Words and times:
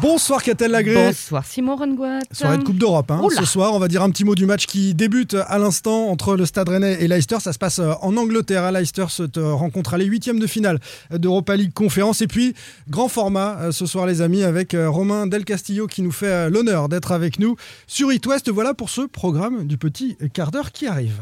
Bonsoir 0.00 0.42
Catel 0.42 0.70
Lagré. 0.70 0.94
Bonsoir 0.94 1.44
Simon 1.44 1.76
Rengoat. 1.76 2.20
Soirée 2.32 2.56
de 2.58 2.62
Coupe 2.62 2.78
d'Europe. 2.78 3.10
hein. 3.10 3.20
Ce 3.36 3.44
soir, 3.44 3.74
on 3.74 3.78
va 3.78 3.88
dire 3.88 4.02
un 4.02 4.10
petit 4.10 4.24
mot 4.24 4.34
du 4.34 4.46
match 4.46 4.66
qui 4.66 4.94
débute 4.94 5.34
à 5.34 5.58
l'instant 5.58 6.06
entre 6.08 6.36
le 6.36 6.46
Stade 6.46 6.68
Rennais 6.70 6.96
et 7.00 7.08
Leicester. 7.08 7.36
Ça 7.40 7.52
se 7.52 7.58
passe 7.58 7.80
euh, 7.80 7.92
en 8.00 8.16
Angleterre. 8.16 8.64
à 8.64 8.72
Leicester 8.72 9.06
se 9.08 9.24
te 9.24 9.40
rencontre 9.40 9.94
à 9.94 9.98
les 9.98 10.06
huitièmes 10.06 10.38
de 10.38 10.46
finale 10.46 10.78
d'Europa 11.10 11.54
League 11.56 11.72
Conférence. 11.74 12.22
Et 12.22 12.26
puis, 12.28 12.54
grand 12.88 13.08
format 13.08 13.58
euh, 13.60 13.72
ce 13.72 13.84
soir, 13.84 14.06
les 14.06 14.22
amis, 14.22 14.42
avec 14.42 14.72
euh, 14.74 14.88
Romain 14.88 15.26
Del 15.26 15.44
Castillo 15.44 15.86
qui 15.86 16.00
nous 16.02 16.12
fait 16.12 16.48
l'honneur 16.48 16.88
d'être 16.88 17.12
avec 17.12 17.38
nous 17.38 17.56
sur 17.86 18.10
It 18.12 18.24
West. 18.26 18.48
Voilà 18.50 18.72
pour 18.72 18.88
ce 18.88 19.02
programme 19.02 19.66
du 19.66 19.76
petit 19.76 20.16
quart 20.32 20.50
d'heure 20.50 20.72
qui 20.72 20.86
arrive. 20.86 21.20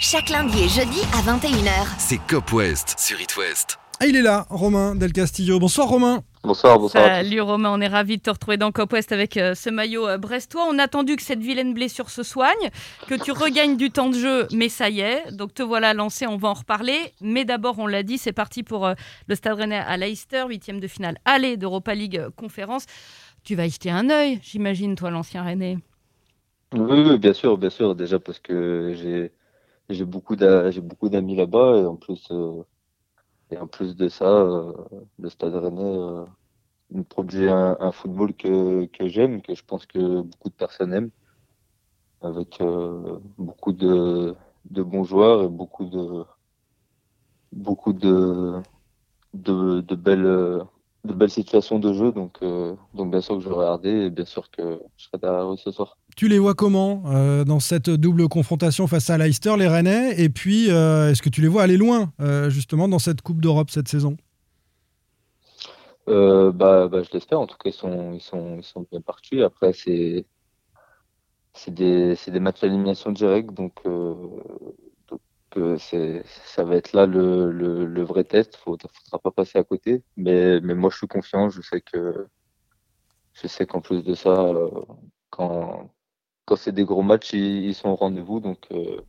Chaque 0.00 0.28
lundi 0.30 0.60
et 0.62 0.68
jeudi 0.68 1.00
à 1.14 1.22
21h. 1.22 1.70
C'est 1.98 2.20
Cop 2.28 2.52
West 2.52 2.94
sur 2.98 3.20
It 3.20 3.36
West. 3.36 3.78
Et 4.04 4.08
il 4.08 4.16
est 4.16 4.22
là, 4.22 4.46
Romain 4.50 4.94
Del 4.94 5.12
Castillo. 5.12 5.58
Bonsoir 5.58 5.88
Romain. 5.88 6.22
Bonsoir, 6.44 6.76
bonsoir. 6.76 7.04
Salut 7.04 7.40
Romain, 7.40 7.70
on 7.72 7.80
est 7.80 7.86
ravis 7.86 8.16
de 8.16 8.22
te 8.22 8.30
retrouver 8.30 8.56
dans 8.56 8.72
Cop 8.72 8.92
West 8.92 9.12
avec 9.12 9.36
euh, 9.36 9.54
ce 9.54 9.70
maillot 9.70 10.08
euh, 10.08 10.18
brestois. 10.18 10.66
On 10.68 10.76
a 10.80 10.82
attendu 10.84 11.14
que 11.14 11.22
cette 11.22 11.38
vilaine 11.38 11.72
blessure 11.72 12.10
se 12.10 12.24
soigne, 12.24 12.70
que 13.06 13.14
tu 13.14 13.30
regagnes 13.30 13.76
du 13.76 13.92
temps 13.92 14.08
de 14.08 14.16
jeu, 14.16 14.48
mais 14.52 14.68
ça 14.68 14.90
y 14.90 15.02
est. 15.02 15.30
Donc 15.30 15.54
te 15.54 15.62
voilà 15.62 15.94
lancé, 15.94 16.26
on 16.26 16.36
va 16.36 16.48
en 16.48 16.54
reparler. 16.54 16.98
Mais 17.20 17.44
d'abord, 17.44 17.78
on 17.78 17.86
l'a 17.86 18.02
dit, 18.02 18.18
c'est 18.18 18.32
parti 18.32 18.64
pour 18.64 18.86
euh, 18.86 18.94
le 19.28 19.36
Stade 19.36 19.56
Rennais 19.56 19.78
à 19.78 19.96
Leicester, 19.96 20.42
huitième 20.48 20.80
de 20.80 20.88
finale 20.88 21.16
aller 21.24 21.56
d'Europa 21.56 21.94
League 21.94 22.20
Conférence. 22.34 22.86
Tu 23.44 23.54
vas 23.54 23.66
y 23.66 23.70
jeter 23.70 23.92
un 23.92 24.10
œil, 24.10 24.40
j'imagine, 24.42 24.96
toi, 24.96 25.10
l'ancien 25.10 25.44
Rennais. 25.44 25.78
Oui, 26.74 27.04
oui, 27.06 27.18
bien 27.18 27.34
sûr, 27.34 27.56
bien 27.56 27.70
sûr. 27.70 27.94
Déjà 27.94 28.18
parce 28.18 28.40
que 28.40 29.30
j'ai 29.88 30.04
beaucoup 30.04 30.34
d'amis 30.34 31.36
là-bas 31.36 31.76
et 31.76 31.84
en 31.86 31.94
plus 31.94 32.32
et 33.52 33.58
en 33.58 33.66
plus 33.66 33.96
de 33.96 34.08
ça, 34.08 34.24
euh, 34.24 34.72
le 35.18 35.28
Stade 35.28 35.54
Rennais 35.54 35.82
euh, 35.82 36.24
me 36.90 37.02
produit 37.04 37.48
un, 37.48 37.92
football 37.92 38.34
que 38.34 38.88
j'aime, 39.00 39.42
que 39.42 39.54
je 39.54 39.62
pense 39.64 39.86
que 39.86 40.22
beaucoup 40.22 40.48
de 40.48 40.54
personnes 40.54 40.94
aiment, 40.94 41.10
avec 42.22 42.60
euh, 42.60 43.18
beaucoup 43.38 43.72
de 43.72 44.36
bons 44.64 45.04
joueurs 45.04 45.42
et 45.44 45.48
beaucoup 45.48 45.84
de 45.84 46.24
belles 51.14 51.30
situations 51.30 51.78
de 51.78 51.92
jeu. 51.92 52.12
Donc 52.12 52.38
euh, 52.42 52.74
donc 52.94 53.10
bien 53.10 53.20
sûr 53.20 53.36
que 53.36 53.42
je 53.42 53.48
vais 53.48 53.54
regarder 53.54 53.90
et 54.06 54.10
bien 54.10 54.24
sûr 54.24 54.50
que 54.50 54.80
je 54.96 55.04
serai 55.04 55.18
derrière 55.18 55.52
eux 55.52 55.56
ce 55.56 55.70
soir. 55.70 55.98
Tu 56.16 56.28
les 56.28 56.38
vois 56.38 56.54
comment 56.54 57.02
euh, 57.06 57.44
dans 57.44 57.60
cette 57.60 57.88
double 57.88 58.28
confrontation 58.28 58.86
face 58.86 59.08
à 59.08 59.16
Leicester, 59.16 59.56
les 59.56 59.66
Rennais? 59.66 60.20
Et 60.20 60.28
puis, 60.28 60.70
euh, 60.70 61.10
est-ce 61.10 61.22
que 61.22 61.30
tu 61.30 61.40
les 61.40 61.48
vois 61.48 61.62
aller 61.62 61.78
loin, 61.78 62.12
euh, 62.20 62.50
justement, 62.50 62.86
dans 62.86 62.98
cette 62.98 63.22
Coupe 63.22 63.40
d'Europe 63.40 63.70
cette 63.70 63.88
saison? 63.88 64.16
Bah, 66.06 66.88
bah, 66.88 67.02
je 67.02 67.10
l'espère. 67.12 67.40
En 67.40 67.46
tout 67.46 67.56
cas, 67.56 67.70
ils 67.70 67.74
sont, 67.74 68.12
ils 68.12 68.20
sont, 68.20 68.58
ils 68.58 68.64
sont 68.64 68.86
bien 68.90 69.00
partis. 69.00 69.42
Après, 69.42 69.72
c'est, 69.72 70.26
c'est 71.54 71.72
des, 71.72 72.14
des 72.26 72.40
matchs 72.40 72.62
à 72.64 73.10
directe, 73.10 73.54
donc, 73.54 73.82
donc 73.84 75.20
ça 75.78 76.64
va 76.64 76.76
être 76.76 76.92
là 76.92 77.06
le, 77.06 77.50
le, 77.50 78.02
vrai 78.02 78.24
test. 78.24 78.56
Faut, 78.56 78.76
faudra 78.76 79.18
pas 79.18 79.30
passer 79.30 79.58
à 79.58 79.64
côté. 79.64 80.02
Mais, 80.18 80.60
mais 80.60 80.74
moi, 80.74 80.90
je 80.90 80.98
suis 80.98 81.06
confiant. 81.06 81.48
Je 81.48 81.62
sais 81.62 81.80
que, 81.80 82.26
je 83.32 83.46
sais 83.46 83.64
qu'en 83.64 83.80
plus 83.80 84.02
de 84.02 84.14
ça, 84.14 84.52
quand, 85.30 85.90
quand 86.44 86.56
c'est 86.56 86.72
des 86.72 86.84
gros 86.84 87.02
matchs, 87.02 87.32
ils, 87.34 87.74
sont 87.74 87.90
au 87.90 87.96
rendez-vous, 87.96 88.40
donc, 88.40 88.66
euh, 88.72 89.00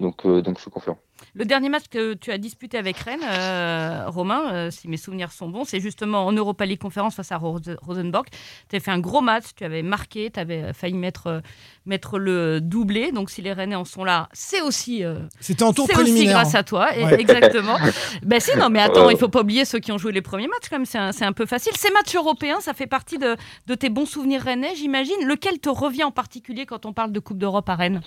donc, 0.00 0.26
euh, 0.26 0.42
donc, 0.42 0.56
je 0.56 0.62
suis 0.62 0.70
confiant. 0.70 0.98
Le 1.34 1.44
dernier 1.44 1.68
match 1.68 1.84
que 1.90 2.14
tu 2.14 2.30
as 2.32 2.38
disputé 2.38 2.76
avec 2.76 2.96
Rennes, 2.98 3.20
euh, 3.24 4.04
Romain, 4.08 4.52
euh, 4.52 4.70
si 4.70 4.88
mes 4.88 4.96
souvenirs 4.96 5.30
sont 5.32 5.48
bons, 5.48 5.64
c'est 5.64 5.80
justement 5.80 6.26
en 6.26 6.32
Europa 6.32 6.66
League 6.66 6.80
Conférence 6.80 7.14
face 7.14 7.30
à 7.32 7.36
Rose- 7.38 7.76
Rosenborg. 7.80 8.26
Tu 8.68 8.76
as 8.76 8.80
fait 8.80 8.90
un 8.90 8.98
gros 8.98 9.20
match, 9.20 9.44
tu 9.56 9.64
avais 9.64 9.82
marqué, 9.82 10.30
tu 10.32 10.38
avais 10.40 10.72
failli 10.72 10.94
mettre, 10.94 11.40
mettre 11.86 12.18
le 12.18 12.60
doublé. 12.60 13.12
Donc 13.12 13.30
si 13.30 13.40
les 13.42 13.52
Rennais 13.52 13.76
en 13.76 13.84
sont 13.84 14.04
là, 14.04 14.28
c'est 14.32 14.60
aussi, 14.60 15.04
euh, 15.04 15.20
C'était 15.40 15.62
en 15.62 15.72
tour 15.72 15.86
c'est 15.86 15.94
aussi 15.94 16.02
préliminaire. 16.02 16.34
grâce 16.40 16.54
à 16.56 16.62
toi. 16.64 16.88
Ouais. 16.92 17.20
Exactement. 17.20 17.76
ben 18.22 18.40
si, 18.40 18.56
non, 18.58 18.68
mais 18.68 18.80
attends, 18.80 19.08
il 19.08 19.16
faut 19.16 19.28
pas 19.28 19.40
oublier 19.40 19.64
ceux 19.64 19.78
qui 19.78 19.92
ont 19.92 19.98
joué 19.98 20.12
les 20.12 20.22
premiers 20.22 20.48
matchs 20.48 20.68
quand 20.68 20.76
même, 20.76 20.86
c'est 20.86 20.98
un, 20.98 21.12
c'est 21.12 21.24
un 21.24 21.32
peu 21.32 21.46
facile. 21.46 21.72
Ces 21.76 21.92
matchs 21.92 22.14
européens, 22.16 22.60
ça 22.60 22.74
fait 22.74 22.88
partie 22.88 23.18
de, 23.18 23.36
de 23.66 23.74
tes 23.76 23.88
bons 23.88 24.06
souvenirs 24.06 24.42
rennais, 24.42 24.74
j'imagine. 24.74 25.24
Lequel 25.24 25.58
te 25.60 25.68
revient 25.68 26.04
en 26.04 26.10
particulier 26.12 26.66
quand 26.66 26.84
on 26.86 26.92
parle 26.92 27.12
de 27.12 27.20
Coupe 27.20 27.38
d'Europe 27.38 27.68
à 27.68 27.76
Rennes? 27.76 28.02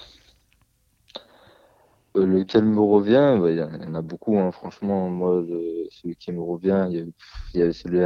Lequel 2.15 2.65
me 2.65 2.79
revient, 2.79 3.39
il 3.47 3.57
y 3.57 3.87
en 3.87 3.95
a 3.95 4.01
beaucoup, 4.01 4.37
hein. 4.39 4.51
Franchement, 4.51 5.09
moi, 5.09 5.43
celui 5.91 6.15
qui 6.15 6.31
me 6.31 6.41
revient, 6.41 6.87
il 6.89 7.13
y 7.53 7.61
a, 7.61 7.71
celui 7.73 7.99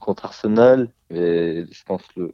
contre 0.00 0.26
Arsenal, 0.26 0.92
et 1.10 1.64
je 1.70 1.84
pense 1.84 2.02
le 2.16 2.30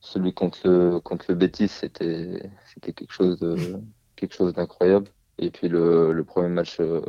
celui 0.00 0.32
contre 0.32 0.66
le 0.66 1.00
contre 1.00 1.26
le 1.28 1.34
Betis, 1.34 1.68
c'était 1.68 2.50
quelque 2.80 3.12
chose 3.12 3.38
quelque 4.16 4.34
chose 4.34 4.54
d'incroyable. 4.54 5.08
Et 5.38 5.50
puis 5.50 5.68
le, 5.68 6.12
le 6.12 6.24
premier 6.24 6.48
match 6.48 6.78
euh, 6.80 7.02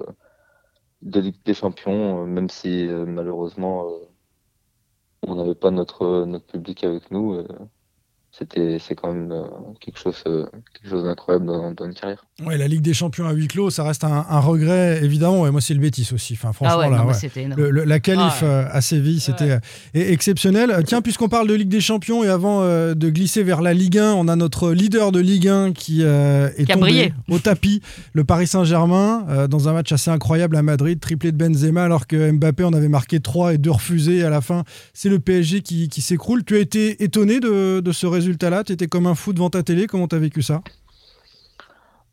de 1.01 1.19
Ligue 1.19 1.43
des 1.45 1.53
Champions, 1.53 2.23
euh, 2.23 2.25
même 2.25 2.49
si 2.49 2.87
euh, 2.87 3.05
malheureusement 3.05 3.87
on 5.23 5.35
n'avait 5.35 5.55
pas 5.55 5.71
notre 5.71 6.25
notre 6.25 6.45
public 6.47 6.83
avec 6.83 7.11
nous, 7.11 7.45
c'était 8.31 8.77
c'est 8.79 8.95
quand 8.95 9.11
même 9.13 9.31
euh, 9.31 9.43
quelque 9.79 9.99
chose 9.99 10.15
euh, 10.25 10.45
quelque 10.73 10.89
chose 10.89 11.03
d'incroyable 11.03 11.45
dans, 11.45 11.71
dans 11.73 11.85
une 11.85 11.93
carrière. 11.93 12.25
Ouais, 12.45 12.57
la 12.57 12.67
Ligue 12.67 12.81
des 12.81 12.93
Champions 12.93 13.27
à 13.27 13.33
huis 13.33 13.47
clos, 13.47 13.69
ça 13.69 13.83
reste 13.83 14.03
un, 14.03 14.25
un 14.29 14.39
regret, 14.39 15.01
évidemment. 15.03 15.45
Et 15.45 15.51
moi, 15.51 15.61
c'est 15.61 15.73
le 15.75 15.79
Bétis 15.79 16.09
aussi. 16.13 16.33
Enfin, 16.33 16.53
franchement, 16.53 16.75
Ah 16.75 16.79
ouais, 16.79 16.89
là, 16.89 16.97
non, 16.97 17.03
mais 17.03 17.09
ouais. 17.09 17.13
c'était 17.13 17.43
énorme. 17.43 17.61
Le- 17.61 17.69
le- 17.69 17.83
la 17.83 17.99
qualif 17.99 18.23
Ah 18.41 18.43
ouais. 18.45 18.49
euh, 18.49 18.65
à 18.71 18.81
Séville, 18.81 19.19
c'était 19.19 19.51
euh, 19.51 19.57
e- 19.95 20.11
exceptionnel. 20.11 20.73
Tiens, 20.87 21.01
puisqu'on 21.01 21.29
parle 21.29 21.47
de 21.47 21.53
Ligue 21.53 21.69
des 21.69 21.81
Champions 21.81 22.23
et 22.23 22.29
avant 22.29 22.61
euh, 22.63 22.93
de 22.95 23.09
glisser 23.09 23.43
vers 23.43 23.61
la 23.61 23.73
Ligue 23.73 23.99
1, 23.99 24.13
on 24.13 24.27
a 24.27 24.35
notre 24.35 24.71
leader 24.71 25.11
de 25.11 25.19
Ligue 25.19 25.47
1 25.49 25.73
qui 25.73 25.99
euh, 26.01 26.49
est 26.57 26.65
Qui 26.65 26.71
a 26.71 26.75
tombé 26.75 26.85
brillé. 26.91 27.13
au 27.29 27.37
tapis, 27.37 27.81
le 28.13 28.23
Paris 28.23 28.47
Saint-Germain, 28.47 29.25
euh, 29.29 29.47
dans 29.47 29.67
un 29.69 29.73
match 29.73 29.91
assez 29.91 30.09
incroyable 30.09 30.55
à 30.55 30.63
Madrid, 30.63 30.99
triplé 30.99 31.31
de 31.31 31.37
Benzema, 31.37 31.83
alors 31.83 32.07
que 32.07 32.31
Mbappé 32.31 32.63
en 32.63 32.73
avait 32.73 32.87
marqué 32.87 33.19
3 33.19 33.53
et 33.53 33.57
2 33.59 33.69
refusés. 33.71 34.23
À 34.23 34.29
la 34.31 34.41
fin, 34.41 34.63
c'est 34.93 35.09
le 35.09 35.19
PSG 35.19 35.61
qui, 35.61 35.89
qui 35.89 36.01
s'écroule. 36.01 36.43
Tu 36.43 36.55
as 36.55 36.59
été 36.59 37.03
étonné 37.03 37.39
de, 37.39 37.81
de 37.81 37.91
ce 37.91 38.07
résultat-là 38.21 38.63
Tu 38.63 38.73
étais 38.73 38.87
comme 38.87 39.07
un 39.07 39.15
fou 39.15 39.33
devant 39.33 39.49
ta 39.49 39.63
télé. 39.63 39.87
Comment 39.87 40.07
tu 40.07 40.15
as 40.15 40.19
vécu 40.19 40.41
ça? 40.41 40.63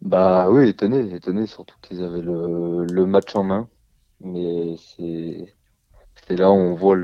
Bah 0.00 0.48
oui, 0.50 0.68
étonné, 0.68 1.14
étonné, 1.14 1.46
surtout 1.46 1.74
qu'ils 1.82 2.02
avaient 2.02 2.20
le, 2.22 2.84
le 2.86 3.06
match 3.06 3.34
en 3.34 3.42
main. 3.42 3.68
Mais 4.20 4.76
c'est 4.78 6.36
là 6.36 6.50
où 6.50 6.54
on 6.54 6.74
voit 6.74 6.96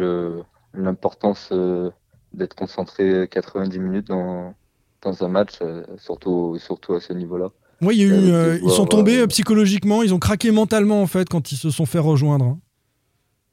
l'importance 0.75 1.51
euh, 1.53 1.91
d'être 2.33 2.55
concentré 2.55 3.29
90 3.31 3.79
minutes 3.79 4.09
dans, 4.09 4.55
dans 5.03 5.25
un 5.25 5.29
match, 5.29 5.59
euh, 5.63 5.85
surtout, 5.99 6.57
surtout 6.59 6.95
à 6.95 7.01
ce 7.01 7.13
niveau-là. 7.13 7.51
Oui, 7.83 7.97
il 7.97 8.01
y 8.01 8.05
a 8.05 8.07
eu, 8.07 8.31
euh, 8.33 8.59
ils 8.63 8.71
sont 8.71 8.87
tombés 8.87 9.21
euh, 9.21 9.27
psychologiquement, 9.27 10.03
ils 10.03 10.15
ont 10.15 10.19
craqué 10.19 10.51
mentalement 10.51 11.03
en 11.03 11.07
fait 11.07 11.29
quand 11.29 11.53
ils 11.53 11.57
se 11.57 11.71
sont 11.71 11.87
fait 11.87 11.99
rejoindre. 11.99 12.45
hein. 12.47 12.59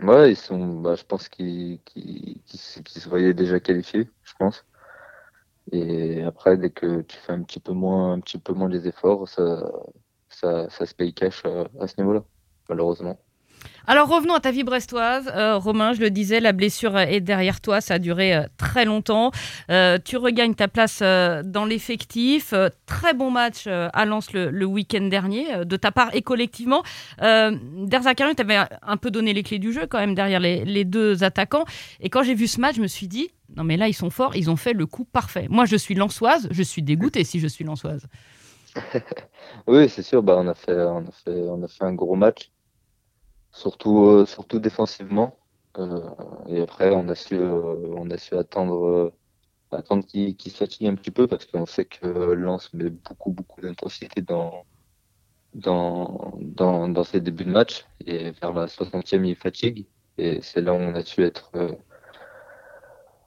Ouais, 0.02 0.32
ils 0.32 0.36
sont, 0.38 0.82
bah, 0.82 0.96
je 0.96 1.04
pense 1.04 1.30
qu'ils 1.30 1.80
qu'ils 1.86 2.42
qu'ils 2.46 2.60
se 2.60 2.80
qu'ils 2.82 3.02
se 3.02 3.08
voyaient 3.10 3.34
déjà 3.34 3.60
qualifiés, 3.60 4.10
je 4.24 4.34
pense. 4.40 4.66
Et 5.72 6.24
après, 6.24 6.58
dès 6.58 6.70
que 6.70 7.02
tu 7.02 7.18
fais 7.18 7.34
un 7.34 7.44
petit 7.44 7.60
peu 7.60 7.74
moins, 7.74 8.14
un 8.14 8.20
petit 8.20 8.38
peu 8.38 8.54
moins 8.54 8.70
les 8.70 8.88
efforts, 8.88 9.28
ça, 9.28 9.72
ça, 10.30 10.70
ça 10.70 10.86
se 10.86 10.94
paye 10.96 11.14
cash 11.14 11.44
à, 11.46 11.68
à 11.80 11.88
ce 11.88 12.00
niveau-là, 12.00 12.24
malheureusement. 12.70 13.18
Alors 13.88 14.08
revenons 14.10 14.36
à 14.36 14.40
ta 14.40 14.52
vie 14.52 14.64
brestoise. 14.64 15.32
Euh, 15.36 15.58
Romain, 15.58 15.94
je 15.94 16.02
le 16.02 16.10
disais, 16.10 16.40
la 16.40 16.52
blessure 16.52 16.98
est 16.98 17.20
derrière 17.20 17.62
toi, 17.62 17.82
ça 17.82 17.96
a 17.96 18.00
duré 18.00 18.36
euh, 18.36 18.44
très 18.58 18.86
longtemps. 18.86 19.32
Euh, 19.70 19.98
tu 20.04 20.18
regagnes 20.18 20.54
ta 20.54 20.68
place 20.68 21.00
euh, 21.02 21.42
dans 21.44 21.66
l'effectif. 21.66 22.54
Euh, 22.54 22.70
très 22.86 23.14
bon 23.14 23.32
match 23.32 23.64
euh, 23.68 23.90
à 23.94 24.06
Lens 24.06 24.34
le, 24.34 24.66
week-end 24.66 25.08
dernier, 25.08 25.54
euh, 25.54 25.66
de 25.66 25.76
ta 25.78 25.92
part 25.92 26.10
et 26.14 26.22
collectivement. 26.22 26.84
Euh, 27.22 27.56
Zakarian 28.02 28.34
t'avais 28.34 28.60
un 28.82 28.98
peu 28.98 29.12
donné 29.12 29.34
les 29.34 29.44
clés 29.44 29.60
du 29.60 29.74
jeu 29.74 29.88
quand 29.88 30.00
même 30.00 30.16
derrière 30.16 30.40
les, 30.40 30.64
les 30.64 30.86
deux 30.86 31.24
attaquants. 31.24 31.66
Et 32.00 32.10
quand 32.10 32.24
j'ai 32.24 32.36
vu 32.36 32.48
ce 32.48 32.60
match, 32.60 32.76
je 32.76 32.82
me 32.82 32.88
suis 32.88 33.08
dit, 33.08 33.30
non 33.56 33.64
mais 33.64 33.78
là 33.78 33.88
ils 33.88 33.94
sont 33.94 34.10
forts, 34.10 34.36
ils 34.36 34.50
ont 34.50 34.56
fait 34.56 34.74
le 34.74 34.86
coup 34.86 35.06
parfait. 35.06 35.48
Moi 35.50 35.66
je 35.66 35.76
suis 35.76 35.96
lançoise, 35.96 36.48
je 36.52 36.64
suis 36.64 36.82
dégoûtée 36.82 37.24
si 37.24 37.40
je 37.40 37.48
suis 37.48 37.64
lançoise. 37.64 38.08
Oui, 39.68 39.90
c'est 39.90 40.04
sûr, 40.04 40.24
bah, 40.24 40.36
on 40.38 40.48
a 40.48 40.54
fait, 40.56 40.78
un 41.82 41.94
gros 41.94 42.16
match, 42.16 42.52
surtout, 43.52 44.06
euh, 44.06 44.60
défensivement. 44.60 45.38
Euh, 45.78 46.10
et 46.48 46.62
après, 46.62 46.92
on 46.92 47.08
a 47.10 47.16
su, 47.16 47.36
euh, 47.36 48.40
attendre, 48.40 49.14
attendre 49.72 50.06
qu'il 50.06 50.36
qu'il 50.36 50.52
se 50.52 50.58
fatigue 50.58 50.88
un 50.88 50.96
petit 50.96 51.12
peu 51.12 51.28
parce 51.28 51.46
qu'on 51.46 51.66
sait 51.66 51.86
que 51.86 52.08
Lens 52.08 52.74
met 52.74 52.90
beaucoup, 52.90 53.32
beaucoup 53.32 53.62
d'intensité 53.62 54.22
dans, 54.22 54.66
dans, 55.54 57.04
ses 57.04 57.22
débuts 57.22 57.46
de 57.46 57.52
match. 57.52 57.86
Et 58.06 58.32
vers 58.32 58.54
la 58.54 58.68
60e, 58.68 59.26
il 59.26 59.36
fatigue. 59.36 59.88
Et 60.18 60.42
c'est 60.42 60.62
là 60.62 60.74
où 60.74 60.78
on 60.78 60.96
a 60.96 61.04
su 61.04 61.24
être, 61.24 61.52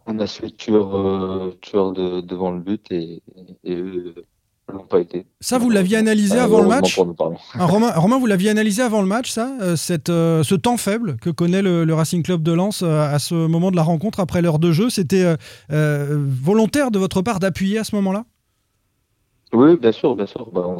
on 0.06 0.18
a 0.18 0.26
su 0.26 0.44
être 0.44 0.56
tueur, 0.56 0.96
euh, 0.96 1.58
tueur 1.60 1.92
de, 1.92 2.20
devant 2.20 2.50
le 2.50 2.60
but 2.60 2.84
et, 2.90 3.22
et 3.64 3.74
eux 3.74 4.14
l'ont 4.72 4.86
pas 4.86 5.00
été. 5.00 5.26
Ça, 5.40 5.58
vous 5.58 5.70
l'aviez 5.70 5.96
analysé 5.96 6.38
avant 6.38 6.62
le 6.62 6.68
match 6.68 6.98
nous. 6.98 7.14
Ah, 7.54 7.66
Romain, 7.66 7.92
Romain, 7.92 8.18
vous 8.18 8.26
l'aviez 8.26 8.50
analysé 8.50 8.82
avant 8.82 9.02
le 9.02 9.08
match, 9.08 9.30
ça 9.30 9.56
euh, 9.60 9.76
cette, 9.76 10.08
euh, 10.08 10.42
Ce 10.42 10.54
temps 10.54 10.76
faible 10.76 11.16
que 11.16 11.30
connaît 11.30 11.62
le, 11.62 11.84
le 11.84 11.94
Racing 11.94 12.22
Club 12.22 12.42
de 12.42 12.52
Lens 12.52 12.82
euh, 12.82 13.02
à 13.02 13.18
ce 13.18 13.34
moment 13.34 13.70
de 13.70 13.76
la 13.76 13.82
rencontre, 13.82 14.20
après 14.20 14.42
l'heure 14.42 14.58
de 14.58 14.72
jeu, 14.72 14.90
c'était 14.90 15.36
volontaire 15.68 16.90
de 16.90 16.98
votre 16.98 17.22
part 17.22 17.40
d'appuyer 17.40 17.78
à 17.78 17.84
ce 17.84 17.94
moment-là? 17.96 18.24
Oui, 19.52 19.76
bien 19.76 19.92
sûr, 19.92 20.16
bien 20.16 20.26
sûr. 20.26 20.50
Bah, 20.50 20.76